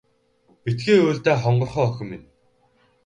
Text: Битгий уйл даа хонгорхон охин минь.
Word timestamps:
Битгий 0.63 0.99
уйл 1.05 1.19
даа 1.25 1.37
хонгорхон 1.43 1.85
охин 1.89 2.07
минь. 2.09 2.27